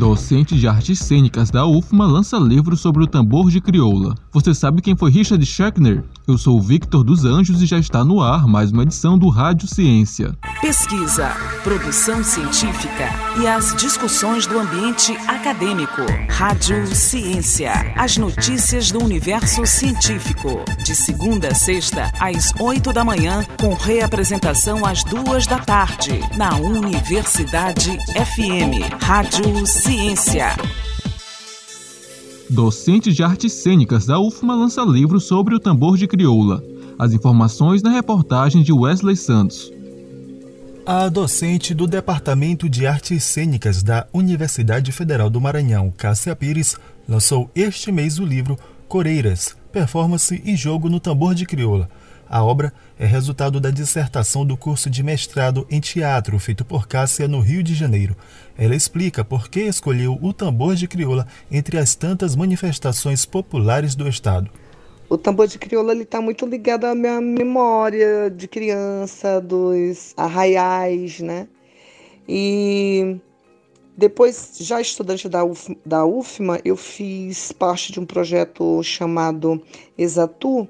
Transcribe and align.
Docente 0.00 0.56
de 0.56 0.66
artes 0.66 0.98
cênicas 0.98 1.50
da 1.50 1.66
UFMA 1.66 2.06
lança 2.06 2.38
livro 2.38 2.74
sobre 2.74 3.04
o 3.04 3.06
tambor 3.06 3.50
de 3.50 3.60
crioula. 3.60 4.14
Você 4.32 4.54
sabe 4.54 4.80
quem 4.80 4.96
foi 4.96 5.10
Richard 5.10 5.44
Schechner? 5.44 6.02
Eu 6.28 6.38
sou 6.38 6.58
o 6.58 6.62
Victor 6.62 7.02
dos 7.02 7.24
Anjos 7.24 7.62
e 7.62 7.66
já 7.66 7.78
está 7.78 8.04
no 8.04 8.20
ar 8.20 8.46
mais 8.46 8.70
uma 8.70 8.82
edição 8.82 9.18
do 9.18 9.28
Rádio 9.28 9.66
Ciência. 9.66 10.36
Pesquisa, 10.60 11.30
produção 11.64 12.22
científica 12.22 13.08
e 13.40 13.46
as 13.46 13.74
discussões 13.74 14.46
do 14.46 14.58
ambiente 14.58 15.12
acadêmico. 15.26 16.02
Rádio 16.28 16.86
Ciência. 16.94 17.72
As 17.96 18.16
notícias 18.16 18.90
do 18.90 19.02
universo 19.02 19.66
científico. 19.66 20.64
De 20.84 20.94
segunda 20.94 21.48
a 21.48 21.54
sexta, 21.54 22.12
às 22.20 22.52
oito 22.60 22.92
da 22.92 23.02
manhã, 23.02 23.44
com 23.58 23.74
reapresentação 23.74 24.84
às 24.84 25.02
duas 25.02 25.46
da 25.46 25.58
tarde, 25.58 26.20
na 26.36 26.56
Universidade 26.56 27.98
FM. 28.14 29.02
Rádio 29.02 29.66
Ciência. 29.66 30.54
Docente 32.50 33.12
de 33.12 33.22
artes 33.22 33.52
cênicas 33.52 34.06
da 34.06 34.18
UFMA 34.18 34.56
lança 34.56 34.82
livro 34.82 35.20
sobre 35.20 35.54
o 35.54 35.60
tambor 35.60 35.96
de 35.96 36.08
crioula. 36.08 36.60
As 36.98 37.12
informações 37.12 37.80
na 37.80 37.90
reportagem 37.90 38.64
de 38.64 38.72
Wesley 38.72 39.14
Santos. 39.14 39.72
A 40.84 41.08
docente 41.08 41.72
do 41.72 41.86
Departamento 41.86 42.68
de 42.68 42.88
Artes 42.88 43.22
Cênicas 43.22 43.84
da 43.84 44.04
Universidade 44.12 44.90
Federal 44.90 45.30
do 45.30 45.40
Maranhão, 45.40 45.94
Cássia 45.96 46.34
Pires, 46.34 46.76
lançou 47.08 47.48
este 47.54 47.92
mês 47.92 48.18
o 48.18 48.24
livro 48.24 48.58
Coreiras, 48.88 49.56
Performance 49.70 50.42
e 50.44 50.56
Jogo 50.56 50.88
no 50.88 50.98
Tambor 50.98 51.36
de 51.36 51.46
Crioula, 51.46 51.88
a 52.30 52.44
obra 52.44 52.72
é 52.96 53.04
resultado 53.04 53.58
da 53.58 53.72
dissertação 53.72 54.46
do 54.46 54.56
curso 54.56 54.88
de 54.88 55.02
mestrado 55.02 55.66
em 55.68 55.80
teatro 55.80 56.38
feito 56.38 56.64
por 56.64 56.86
Cássia 56.86 57.26
no 57.26 57.40
Rio 57.40 57.60
de 57.60 57.74
Janeiro. 57.74 58.16
Ela 58.56 58.76
explica 58.76 59.24
por 59.24 59.48
que 59.48 59.62
escolheu 59.62 60.16
o 60.22 60.32
tambor 60.32 60.76
de 60.76 60.86
crioula 60.86 61.26
entre 61.50 61.76
as 61.76 61.96
tantas 61.96 62.36
manifestações 62.36 63.26
populares 63.26 63.96
do 63.96 64.08
estado. 64.08 64.48
O 65.08 65.18
tambor 65.18 65.48
de 65.48 65.58
crioula 65.58 65.92
está 65.92 66.20
muito 66.20 66.46
ligado 66.46 66.84
à 66.84 66.94
minha 66.94 67.20
memória 67.20 68.30
de 68.30 68.46
criança, 68.46 69.40
dos 69.40 70.14
arraiais, 70.16 71.18
né? 71.18 71.48
E 72.28 73.16
depois, 74.00 74.52
já 74.58 74.80
estudante 74.80 75.28
da, 75.28 75.44
Uf, 75.44 75.76
da 75.84 76.06
UFMA, 76.06 76.58
eu 76.64 76.74
fiz 76.74 77.52
parte 77.52 77.92
de 77.92 78.00
um 78.00 78.06
projeto 78.06 78.82
chamado 78.82 79.60
Exatu, 79.98 80.66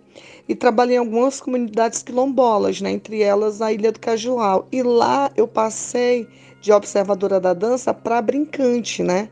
e 0.48 0.54
trabalhei 0.56 0.96
em 0.96 0.98
algumas 0.98 1.40
comunidades 1.40 2.02
quilombolas, 2.02 2.80
né? 2.80 2.90
entre 2.90 3.22
elas 3.22 3.62
a 3.62 3.72
Ilha 3.72 3.92
do 3.92 4.00
Cajual. 4.00 4.66
E 4.72 4.82
lá 4.82 5.30
eu 5.36 5.46
passei 5.46 6.26
de 6.60 6.72
observadora 6.72 7.38
da 7.38 7.54
dança 7.54 7.94
para 7.94 8.20
brincante, 8.20 9.00
né? 9.00 9.28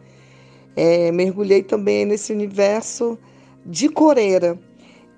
É, 0.76 1.10
mergulhei 1.10 1.64
também 1.64 2.04
nesse 2.04 2.32
universo 2.32 3.18
de 3.66 3.88
coreira. 3.88 4.56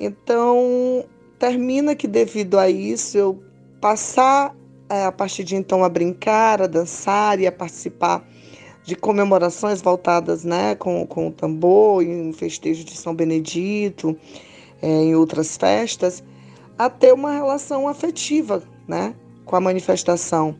Então, 0.00 1.04
termina 1.38 1.94
que 1.94 2.08
devido 2.08 2.58
a 2.58 2.70
isso, 2.70 3.18
eu 3.18 3.44
passar 3.78 4.56
é, 4.88 5.04
a 5.04 5.12
partir 5.12 5.44
de 5.44 5.54
então 5.54 5.84
a 5.84 5.88
brincar, 5.90 6.62
a 6.62 6.66
dançar 6.66 7.38
e 7.38 7.46
a 7.46 7.52
participar 7.52 8.26
de 8.84 8.96
comemorações 8.96 9.82
voltadas 9.82 10.44
né, 10.44 10.74
com, 10.74 11.06
com 11.06 11.28
o 11.28 11.32
tambor, 11.32 12.02
em 12.02 12.32
festejo 12.32 12.84
de 12.84 12.96
São 12.96 13.14
Benedito, 13.14 14.16
é, 14.82 14.88
em 14.88 15.14
outras 15.14 15.56
festas, 15.56 16.22
a 16.78 16.88
ter 16.88 17.12
uma 17.12 17.32
relação 17.32 17.86
afetiva 17.86 18.62
né, 18.88 19.14
com 19.44 19.54
a 19.54 19.60
manifestação. 19.60 20.56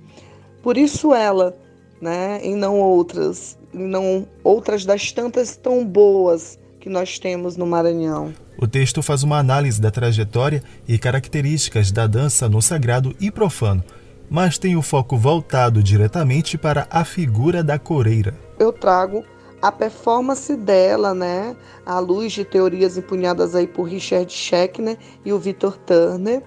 Por 0.63 0.77
isso 0.77 1.15
ela, 1.15 1.57
né, 2.01 2.41
e 2.45 2.55
não 2.55 2.79
outras, 2.79 3.59
e 3.73 3.79
não 3.79 4.27
outras 4.45 4.85
das 4.85 5.11
tantas 5.13 5.57
tão 5.57 5.85
boas 5.85 6.59
que 6.79 6.89
nós 6.89 7.19
temos 7.19 7.57
no 7.57 7.67
Maranhão. 7.67 8.35
O 8.59 8.67
texto 8.67 9.03
faz 9.03 9.23
uma 9.23 9.39
análise 9.39 9.81
da 9.81 9.91
trajetória 9.91 10.63
e 10.87 10.99
características 10.99 11.91
da 11.91 12.07
dança 12.07 12.49
no 12.49 12.61
sagrado 12.61 13.15
e 13.21 13.31
profano, 13.31 13.83
mas 14.31 14.57
tem 14.57 14.77
o 14.77 14.83
foco 14.83 15.17
voltado 15.17 15.83
diretamente 15.83 16.57
para 16.57 16.87
a 16.89 17.05
figura 17.05 17.65
da 17.65 17.81
coreira. 17.81 18.33
Eu 18.59 18.73
trago 18.73 19.25
a 19.61 19.73
performance 19.73 20.57
dela, 20.57 21.13
né, 21.13 21.57
à 21.85 21.99
luz 21.99 22.33
de 22.33 22.45
teorias 22.45 22.97
empunhadas 22.97 23.55
aí 23.55 23.67
por 23.67 23.83
Richard 23.83 24.33
Schechner 24.33 24.97
e 25.25 25.33
o 25.33 25.39
Victor 25.39 25.77
Turner, 25.77 26.43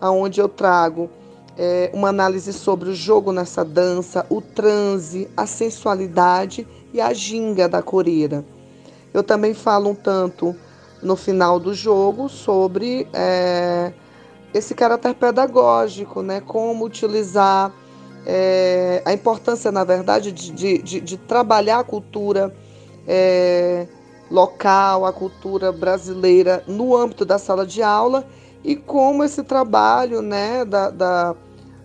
aonde 0.00 0.40
eu 0.40 0.48
trago 0.48 1.08
é, 1.56 1.90
uma 1.94 2.08
análise 2.08 2.52
sobre 2.52 2.90
o 2.90 2.94
jogo 2.94 3.32
nessa 3.32 3.64
dança, 3.64 4.26
o 4.28 4.40
transe, 4.40 5.28
a 5.36 5.46
sensualidade 5.46 6.66
e 6.92 7.00
a 7.00 7.12
ginga 7.14 7.68
da 7.68 7.80
coreira. 7.80 8.44
Eu 9.14 9.22
também 9.22 9.54
falo 9.54 9.90
um 9.90 9.94
tanto 9.94 10.54
no 11.02 11.16
final 11.16 11.58
do 11.58 11.72
jogo 11.72 12.28
sobre 12.28 13.06
é, 13.12 13.92
esse 14.52 14.74
caráter 14.74 15.14
pedagógico, 15.14 16.22
né, 16.22 16.40
como 16.40 16.84
utilizar 16.84 17.72
é, 18.26 19.02
a 19.04 19.12
importância, 19.12 19.70
na 19.72 19.84
verdade, 19.84 20.32
de, 20.32 20.78
de, 20.78 21.00
de 21.00 21.16
trabalhar 21.16 21.78
a 21.78 21.84
cultura 21.84 22.54
é, 23.06 23.86
local, 24.30 25.06
a 25.06 25.12
cultura 25.12 25.72
brasileira 25.72 26.62
no 26.66 26.96
âmbito 26.96 27.24
da 27.24 27.38
sala 27.38 27.66
de 27.66 27.82
aula 27.82 28.26
e 28.62 28.76
como 28.76 29.24
esse 29.24 29.42
trabalho 29.42 30.20
né, 30.20 30.64
da, 30.64 30.90
da, 30.90 31.34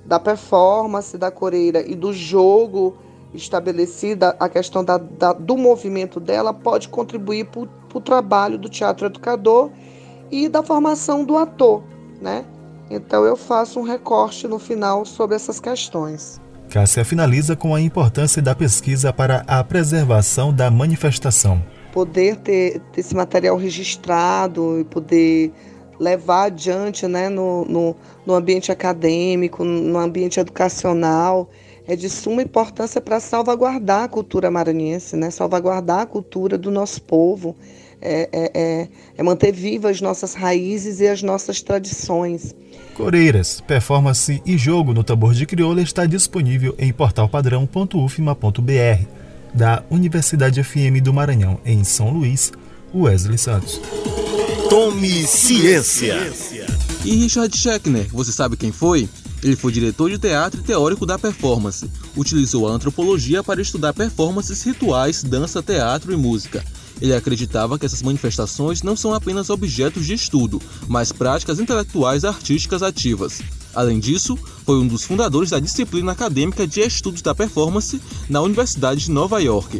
da 0.05 0.19
performance 0.19 1.17
da 1.17 1.31
coreira 1.31 1.81
e 1.81 1.95
do 1.95 2.11
jogo 2.13 2.97
estabelecida, 3.33 4.35
a 4.39 4.47
questão 4.47 4.83
da, 4.83 4.97
da 4.97 5.33
do 5.33 5.57
movimento 5.57 6.19
dela 6.19 6.53
pode 6.53 6.87
contribuir 6.89 7.45
para 7.45 7.67
o 7.97 8.01
trabalho 8.01 8.57
do 8.57 8.69
teatro 8.69 9.07
educador 9.07 9.71
e 10.31 10.47
da 10.47 10.63
formação 10.63 11.23
do 11.23 11.37
ator, 11.37 11.83
né? 12.21 12.45
Então 12.89 13.25
eu 13.25 13.35
faço 13.35 13.79
um 13.79 13.83
recorte 13.83 14.47
no 14.47 14.59
final 14.59 15.05
sobre 15.05 15.35
essas 15.35 15.59
questões. 15.59 16.39
Cássia 16.69 17.05
finaliza 17.05 17.55
com 17.55 17.73
a 17.73 17.81
importância 17.81 18.41
da 18.41 18.55
pesquisa 18.55 19.13
para 19.13 19.43
a 19.47 19.63
preservação 19.63 20.53
da 20.53 20.69
manifestação. 20.69 21.61
Poder 21.91 22.35
ter, 22.37 22.81
ter 22.91 23.01
esse 23.01 23.15
material 23.15 23.55
registrado 23.55 24.79
e 24.79 24.83
poder 24.83 25.53
levar 25.99 26.45
adiante 26.45 27.07
né, 27.07 27.29
no, 27.29 27.63
no, 27.65 27.95
no 28.25 28.33
ambiente 28.33 28.71
acadêmico, 28.71 29.63
no 29.63 29.97
ambiente 29.97 30.39
educacional, 30.39 31.49
é 31.87 31.95
de 31.95 32.09
suma 32.09 32.41
importância 32.41 32.99
para 32.99 33.19
salvaguardar 33.19 34.03
a 34.03 34.07
cultura 34.07 34.49
maranhense, 34.49 35.15
né? 35.15 35.29
salvaguardar 35.29 36.01
a 36.01 36.05
cultura 36.05 36.57
do 36.57 36.71
nosso 36.71 37.01
povo, 37.01 37.55
é, 38.01 38.29
é, 38.31 38.51
é, 38.53 38.87
é 39.17 39.23
manter 39.23 39.51
vivas 39.51 39.97
as 39.97 40.01
nossas 40.01 40.33
raízes 40.33 40.99
e 40.99 41.07
as 41.07 41.21
nossas 41.21 41.61
tradições. 41.61 42.55
Coreiras, 42.95 43.61
performance 43.61 44.41
e 44.45 44.57
jogo 44.57 44.93
no 44.93 45.03
tambor 45.03 45.33
de 45.33 45.45
crioula 45.45 45.81
está 45.81 46.05
disponível 46.05 46.73
em 46.77 46.93
portalpadrão.ufma.br 46.93 49.05
da 49.53 49.83
Universidade 49.89 50.61
FM 50.61 51.01
do 51.01 51.13
Maranhão, 51.13 51.59
em 51.65 51.83
São 51.83 52.09
Luís, 52.09 52.51
Wesley 52.93 53.37
Santos. 53.37 53.79
Tome 54.69 55.25
ciência. 55.25 56.15
E 57.05 57.15
Richard 57.15 57.57
Schechner, 57.57 58.07
você 58.11 58.31
sabe 58.31 58.57
quem 58.57 58.71
foi? 58.71 59.07
Ele 59.45 59.55
foi 59.55 59.71
diretor 59.71 60.09
de 60.09 60.17
teatro 60.17 60.59
e 60.59 60.63
teórico 60.63 61.05
da 61.05 61.19
performance. 61.19 61.87
Utilizou 62.17 62.67
a 62.67 62.71
antropologia 62.71 63.43
para 63.43 63.61
estudar 63.61 63.93
performances 63.93 64.63
rituais, 64.63 65.23
dança, 65.23 65.61
teatro 65.61 66.11
e 66.11 66.17
música. 66.17 66.65
Ele 66.99 67.13
acreditava 67.13 67.77
que 67.77 67.85
essas 67.85 68.01
manifestações 68.01 68.81
não 68.81 68.95
são 68.95 69.13
apenas 69.13 69.51
objetos 69.51 70.03
de 70.03 70.15
estudo, 70.15 70.59
mas 70.87 71.11
práticas 71.11 71.59
intelectuais 71.59 72.25
artísticas 72.25 72.81
ativas. 72.81 73.39
Além 73.75 73.99
disso, 73.99 74.35
foi 74.65 74.79
um 74.79 74.87
dos 74.87 75.03
fundadores 75.03 75.51
da 75.51 75.59
disciplina 75.59 76.13
acadêmica 76.13 76.65
de 76.65 76.79
estudos 76.79 77.21
da 77.21 77.35
performance 77.35 78.01
na 78.27 78.41
Universidade 78.41 79.01
de 79.05 79.11
Nova 79.11 79.39
York. 79.39 79.79